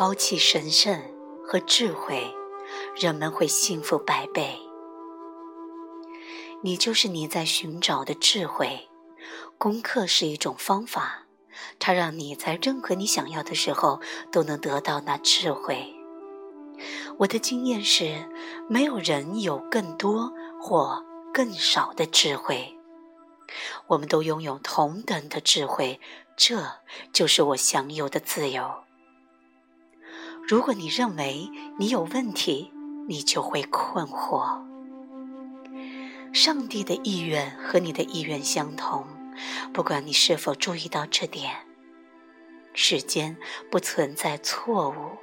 [0.00, 0.98] 抛弃神圣
[1.44, 2.34] 和智慧，
[2.98, 4.58] 人们会幸福百倍。
[6.62, 8.88] 你就是你在寻找的智慧。
[9.58, 11.26] 功课是一种方法，
[11.78, 14.00] 它让你在任何你想要的时候
[14.32, 15.94] 都能得到那智慧。
[17.18, 18.26] 我的经验是，
[18.70, 22.74] 没有人有更多或更少的智慧，
[23.88, 26.00] 我们都拥有同等的智慧，
[26.38, 26.64] 这
[27.12, 28.84] 就是我享有的自由。
[30.50, 32.72] 如果你认为你有问题，
[33.06, 34.60] 你就会困惑。
[36.32, 39.06] 上帝的意愿和你的意愿相同，
[39.72, 41.54] 不管你是否注意到这点。
[42.74, 43.36] 世间
[43.70, 45.18] 不存在错误。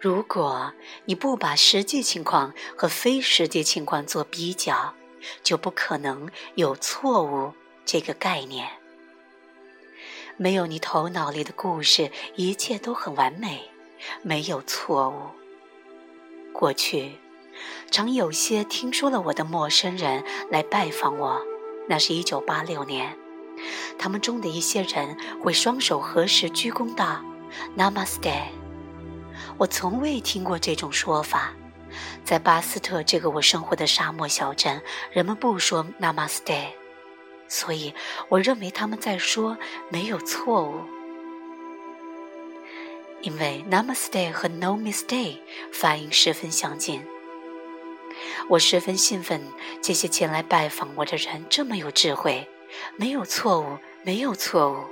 [0.00, 0.72] 如果
[1.04, 4.94] 你不把实际情况和非实际情况做比较，
[5.42, 7.52] 就不可能有错误
[7.84, 8.66] 这个概念。
[10.38, 13.69] 没有你头脑里的故事，一切都很完美，
[14.22, 15.14] 没有错误。
[16.52, 17.12] 过去，
[17.90, 21.40] 常有些听说了我的陌生人来拜访我，
[21.88, 23.16] 那是一九八六年，
[23.98, 27.22] 他们中的一些人会双手合十鞠躬道
[27.76, 28.42] ：“Namaste。”
[29.58, 31.52] 我从未听过这种说法，
[32.24, 36.68] 在巴斯特这个我生活的沙漠小镇，人们不说 Namaste，
[37.48, 37.94] 所以
[38.28, 39.56] 我认为他们在说
[39.90, 40.82] 没有错误。
[43.22, 45.38] 因为 Namaste 和 No Mistake
[45.72, 47.04] 发音十分相近，
[48.48, 49.42] 我十分兴奋，
[49.82, 52.48] 这些前来拜访我的人这么有智慧，
[52.96, 54.84] 没有错误，没有错误。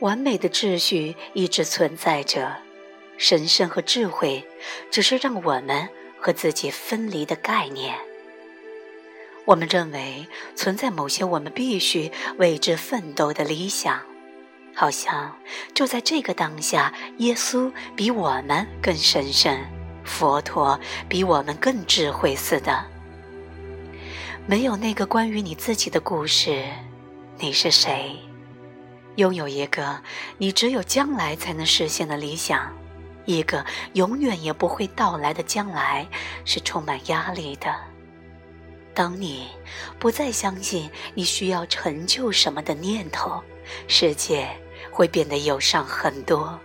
[0.00, 2.56] 完美的秩序一直存在着，
[3.18, 4.44] 神圣和智慧
[4.90, 7.96] 只是让我们和自己分离的概念。
[9.44, 10.26] 我们认为
[10.56, 14.00] 存在某些我们必须为之奋斗的理想，
[14.80, 15.36] 好像
[15.74, 19.54] 就在这个当下，耶稣比我们更神圣，
[20.04, 22.82] 佛陀比我们更智慧似的。
[24.46, 26.64] 没有那个关于你自己的故事，
[27.36, 28.16] 你是谁？
[29.16, 30.00] 拥有一个
[30.38, 32.74] 你只有将来才能实现的理想，
[33.26, 33.62] 一个
[33.92, 36.08] 永远也不会到来的将来，
[36.46, 37.70] 是充满压力的。
[38.94, 39.46] 当你
[39.98, 43.42] 不再相信你需要成就什么的念头，
[43.86, 44.48] 世界
[44.90, 46.58] 会变得忧伤很多。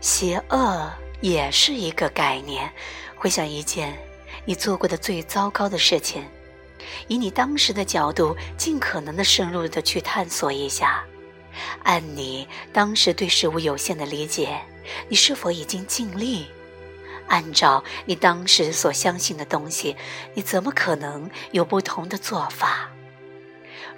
[0.00, 0.90] 邪恶
[1.20, 2.72] 也是一个概念，
[3.16, 3.96] 回想一件
[4.44, 6.24] 你做过的最糟糕的事情。
[7.08, 11.04] 以你当时的角度，尽可能的深入的去探索一下。
[11.82, 14.58] 按你当时对事物有限的理解，
[15.08, 16.46] 你是否已经尽力？
[17.28, 19.94] 按照你当时所相信的东西，
[20.34, 22.90] 你怎么可能有不同的做法？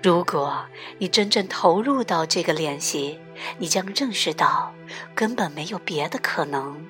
[0.03, 0.67] 如果
[0.99, 3.21] 你真正投入到这个练习，
[3.59, 4.75] 你将认识到
[5.15, 6.85] 根本没有别的可能。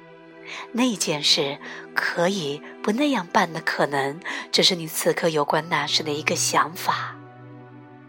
[0.72, 1.58] 那件事
[1.94, 4.18] 可以不那样办的可能，
[4.50, 7.14] 只是你此刻有关那时的一个想法，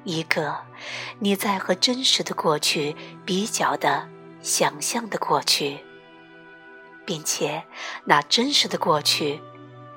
[0.06, 0.56] 一个
[1.19, 4.08] 你在和真实的过去比较的
[4.42, 5.80] 想象的过去，
[7.06, 7.63] 并且
[8.06, 9.42] 那真实的过去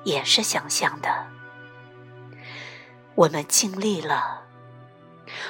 [0.03, 1.27] 也是想象的。
[3.15, 4.46] 我们尽力了。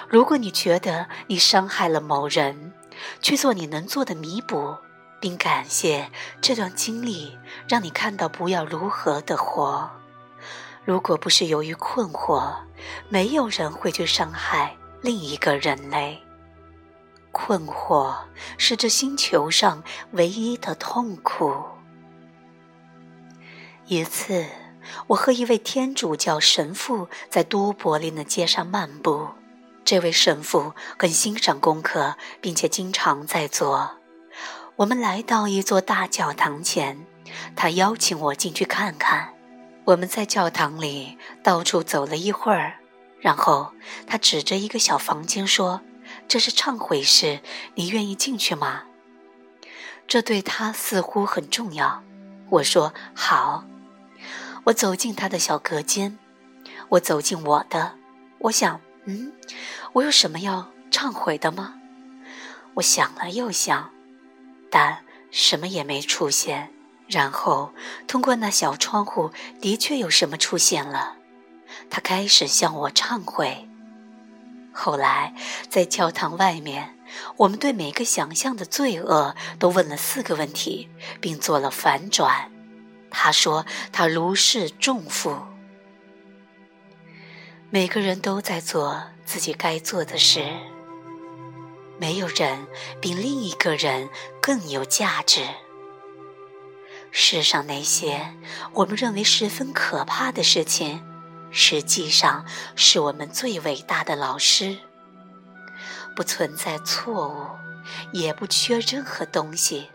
[0.07, 2.73] 如果你觉得你伤害了某人，
[3.21, 4.77] 去做你能做的弥补。
[5.19, 6.11] 并感谢
[6.41, 7.35] 这段经历，
[7.67, 9.89] 让你看到不要如何的活。
[10.85, 12.53] 如果不是由于困惑，
[13.09, 16.21] 没有人会去伤害另一个人类。
[17.31, 18.15] 困惑
[18.59, 21.63] 是这星球上唯一的痛苦。
[23.87, 24.45] 一次，
[25.07, 29.27] 我和一位天主教神父在都柏林的街上漫步。
[29.87, 33.99] 这位神父很欣赏功课，并且经常在做。
[34.75, 37.07] 我们来到一座大教堂前，
[37.55, 39.33] 他邀请我进去看看。
[39.85, 42.73] 我们在教堂里到处走了一会儿，
[43.21, 43.71] 然后
[44.05, 45.79] 他指着一个小房间说
[46.27, 47.39] ：“这是忏悔室，
[47.75, 48.83] 你愿意进去吗？”
[50.05, 52.03] 这对他似乎很重要。
[52.49, 53.63] 我说：“好。”
[54.67, 56.19] 我走进他的小隔间，
[56.89, 57.93] 我走进我的，
[58.39, 59.31] 我想：“嗯，
[59.93, 61.75] 我有什么要忏悔的吗？”
[62.75, 63.91] 我想了又想。
[64.69, 66.73] 但什么也没出现。
[67.07, 67.73] 然后
[68.05, 69.31] 通过那小窗户，
[69.61, 71.15] 的确有什么出现了。
[71.89, 73.69] 他开始向我忏悔。
[74.73, 75.33] 后来
[75.69, 76.97] 在教堂外面，
[77.37, 80.89] 我们对每个想象的罪恶都问了四个问题，
[81.21, 82.51] 并做了反转。
[83.09, 85.41] 他说他如释重负。
[87.69, 90.41] 每个人都在做自己该做的事。
[91.99, 92.65] 没有人
[93.01, 94.07] 比另一个人
[94.41, 95.45] 更有价值。
[97.11, 98.33] 世上那些
[98.71, 101.03] 我们认为十分可怕的事情，
[101.51, 102.45] 实际上
[102.77, 104.77] 是我们最伟大的老师。
[106.15, 107.47] 不存在错误，
[108.13, 109.89] 也不缺任何东西。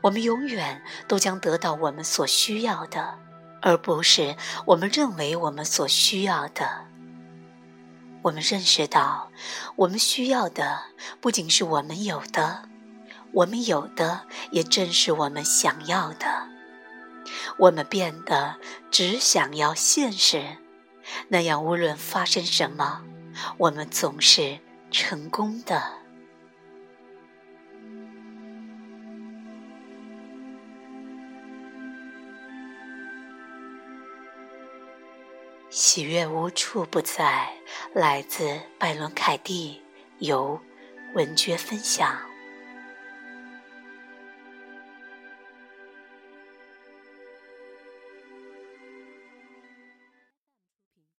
[0.00, 3.18] 我们永远都将得到我们所需要的，
[3.60, 6.86] 而不是我们认为我们所需要的。
[8.24, 9.30] 我们认识到，
[9.76, 10.84] 我们需要的
[11.20, 12.70] 不仅是我们有的，
[13.32, 16.48] 我们有的也正是我们想要的。
[17.58, 18.56] 我们变得
[18.90, 20.56] 只想要现实，
[21.28, 23.04] 那样无论发生什么，
[23.58, 24.58] 我们总是
[24.90, 25.82] 成功的。
[35.68, 37.52] 喜悦无处不在，
[37.92, 39.80] 来自拜伦·凯蒂，
[40.18, 40.60] 由
[41.14, 42.33] 文娟分享。